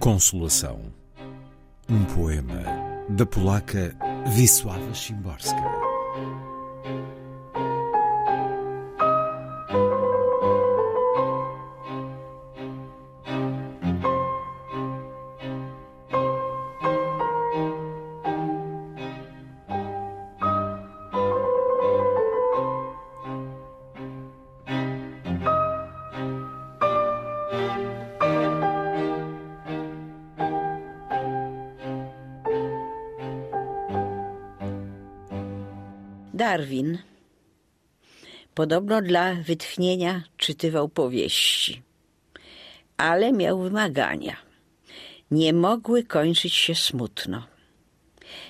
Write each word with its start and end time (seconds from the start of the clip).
Consolação. 0.00 0.78
Um 1.90 2.04
poema 2.04 2.62
da 3.08 3.26
polaca 3.26 3.92
Wisława 4.28 4.94
Szymborska. 4.94 5.56
Darwin 36.38 36.98
podobno 38.54 39.02
dla 39.02 39.34
wytchnienia 39.34 40.22
czytywał 40.36 40.88
powieści, 40.88 41.82
ale 42.96 43.32
miał 43.32 43.62
wymagania. 43.62 44.36
Nie 45.30 45.52
mogły 45.52 46.04
kończyć 46.04 46.54
się 46.54 46.74
smutno. 46.74 47.46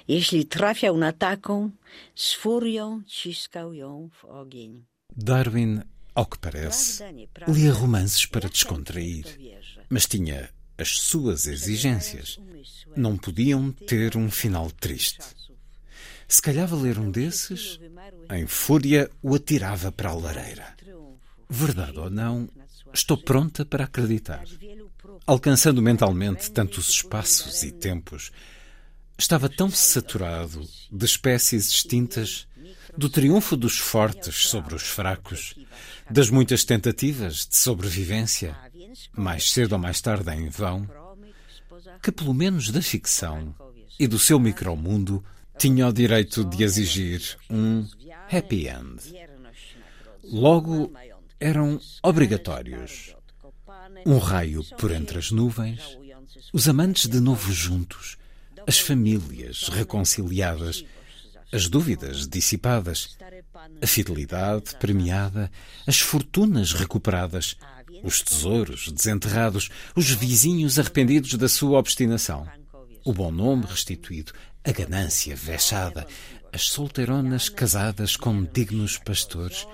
Jeśli 0.09 0.47
trafiał 0.47 0.97
na 0.97 1.13
taką, 1.13 1.71
z 2.15 2.35
furią 2.35 3.03
ciskał 3.07 3.73
ją 3.73 4.11
w 4.13 4.25
ogień. 4.25 4.85
Darwin, 5.17 5.83
ao 6.15 6.27
que 6.27 6.39
parece, 6.41 7.13
lia 7.49 7.73
romances 7.73 8.27
para 8.27 8.49
descontrair, 8.49 9.25
mas 9.91 10.09
tinha 10.09 10.49
as 10.79 10.89
suas 10.89 11.47
exigências. 11.47 12.39
Não 12.97 13.19
podiam 13.19 13.73
ter 13.73 14.17
um 14.17 14.31
final 14.31 14.71
triste. 14.71 15.39
Se 16.29 16.43
calhava 16.43 16.77
ler 16.77 16.99
um 16.99 17.11
desses, 17.11 17.81
em 18.31 18.47
fúria 18.47 19.11
o 19.23 19.35
atirava 19.35 19.91
para 19.91 20.11
a 20.11 20.15
lareira. 20.15 20.77
Verdade 21.49 21.99
ou 21.99 22.11
não, 22.11 22.47
estou 22.93 23.17
pronta 23.17 23.65
para 23.65 23.85
acreditar. 23.85 24.45
Alcançando 25.27 25.81
mentalmente 25.81 26.51
tantos 26.51 26.91
espaços 26.91 27.63
e 27.63 27.73
tempos, 27.73 28.31
estava 29.19 29.49
tão 29.49 29.71
saturado 29.71 30.63
de 30.93 31.05
espécies 31.05 31.71
extintas, 31.71 32.47
do 32.97 33.09
triunfo 33.09 33.57
dos 33.57 33.79
fortes 33.79 34.49
sobre 34.49 34.75
os 34.75 34.83
fracos, 34.83 35.55
das 36.11 36.29
muitas 36.29 36.63
tentativas 36.63 37.47
de 37.47 37.57
sobrevivência, 37.57 38.57
mais 39.17 39.51
cedo 39.51 39.73
ou 39.73 39.79
mais 39.79 40.01
tarde 40.01 40.31
em 40.35 40.49
vão, 40.51 40.89
que 42.03 42.13
pelo 42.13 42.35
menos 42.35 42.71
da 42.71 42.83
ficção 42.83 43.55
e 43.99 44.07
do 44.07 44.19
seu 44.19 44.39
micromundo 44.39 45.25
tinha 45.59 45.89
o 45.89 45.93
direito 45.93 46.45
de 46.45 46.63
exigir 46.63 47.37
um 47.51 47.85
happy 48.31 48.69
end. 48.69 49.03
Logo, 50.23 50.93
eram 51.41 51.81
obrigatórios. 52.01 53.15
Um 54.07 54.19
raio 54.19 54.63
por 54.79 54.93
entre 54.93 55.19
as 55.19 55.33
nuvens, 55.33 55.99
os 56.53 56.69
amantes 56.69 57.09
de 57.09 57.19
novo 57.19 57.53
juntos, 57.53 58.17
as 58.67 58.79
famílias 58.79 59.69
reconciliadas, 59.69 60.85
as 61.51 61.69
dúvidas 61.69 62.29
dissipadas, 62.29 63.17
a 63.83 63.87
fidelidade 63.87 64.77
premiada, 64.77 65.51
as 65.87 65.99
fortunas 65.99 66.73
recuperadas, 66.73 67.57
os 68.05 68.23
tesouros 68.23 68.93
desenterrados, 68.93 69.71
os 69.97 70.09
vizinhos 70.11 70.79
arrependidos 70.79 71.35
da 71.35 71.49
sua 71.49 71.79
obstinação, 71.79 72.47
o 73.09 73.13
bom 73.15 73.31
nome 73.31 73.65
restituído, 73.65 74.35
a 74.63 74.71
ganância 74.71 75.35
vexada, 75.35 76.07
as 76.53 76.65
solteironas 76.65 77.49
casadas 77.49 78.17
com 78.17 78.45
dignos 78.45 78.99
pastores, 78.99 79.67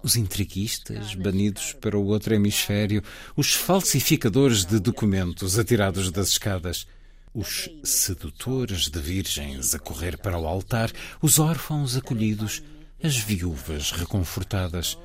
os 0.00 0.14
intriguistas 0.14 1.16
banidos 1.16 1.72
para 1.72 1.98
o 1.98 2.06
outro 2.06 2.36
hemisfério, 2.36 3.02
os 3.34 3.52
falsificadores 3.52 4.64
de 4.64 4.78
documentos 4.78 5.58
atirados 5.58 6.12
das 6.12 6.28
escadas, 6.28 6.86
os 7.34 7.68
sedutores 7.82 8.88
de 8.88 9.00
virgens 9.00 9.74
a 9.74 9.80
correr 9.80 10.16
para 10.16 10.38
o 10.38 10.46
altar, 10.46 10.92
os 11.20 11.40
órfãos 11.40 11.96
acolhidos, 11.96 12.62
as 13.02 13.16
viúvas 13.16 13.90
reconfortadas, 13.90 14.96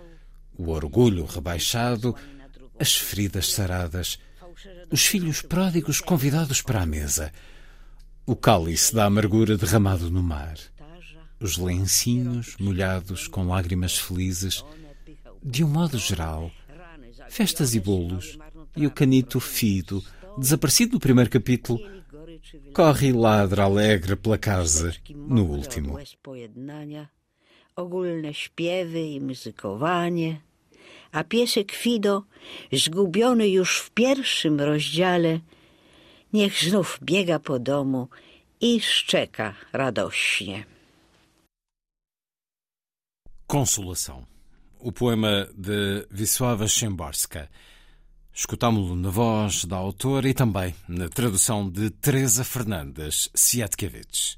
o 0.55 0.69
orgulho 0.69 1.25
rebaixado, 1.25 2.15
as 2.79 2.93
feridas 2.93 3.51
saradas, 3.51 4.19
os 4.91 5.07
filhos 5.07 5.41
pródigos 5.41 5.99
convidados 5.99 6.61
para 6.61 6.83
a 6.83 6.85
mesa, 6.85 7.31
o 8.25 8.35
cálice 8.35 8.95
da 8.95 9.05
amargura 9.05 9.57
derramado 9.57 10.09
no 10.09 10.23
mar, 10.23 10.55
os 11.39 11.57
lencinhos 11.57 12.55
molhados 12.59 13.27
com 13.27 13.47
lágrimas 13.47 13.97
felizes, 13.97 14.63
de 15.43 15.63
um 15.63 15.67
modo 15.67 15.97
geral, 15.97 16.49
festas 17.29 17.75
e 17.75 17.79
bolos, 17.79 18.37
e 18.75 18.87
o 18.87 18.91
canito 18.91 19.39
fido, 19.39 20.03
desaparecido 20.37 20.93
no 20.93 20.99
primeiro 20.99 21.29
capítulo, 21.29 21.79
corre 22.73 23.07
e 23.07 23.11
ladra 23.11 23.63
alegre 23.63 24.15
pela 24.15 24.37
casa 24.37 24.95
no 25.09 25.43
último. 25.43 25.99
Ogólne 27.75 28.33
śpiewy 28.33 29.01
i 29.01 29.21
muzykowanie, 29.21 30.41
a 31.11 31.23
piesek 31.23 31.71
Fido, 31.71 32.23
zgubiony 32.71 33.49
już 33.49 33.79
w 33.79 33.91
pierwszym 33.91 34.61
rozdziale, 34.61 35.39
niech 36.33 36.63
znów 36.63 36.99
biega 37.01 37.39
po 37.39 37.59
domu 37.59 38.07
i 38.61 38.81
szczeka 38.81 39.53
radośnie. 39.73 40.63
Consolação. 43.47 44.25
O 44.79 44.91
poema 44.91 45.45
de 45.57 46.05
Wisława 46.11 46.67
Szymborska. 46.67 47.47
Escutámo-lo 48.35 48.95
na 48.95 49.11
voz 49.11 49.65
da 49.65 49.77
autora 49.77 50.27
e 50.29 50.33
também 50.33 50.73
na 50.89 51.09
tradução 51.09 51.69
de 51.69 51.91
Teresa 51.91 52.43
Fernandes 52.43 53.29
Siatkiewicz. 53.35 54.37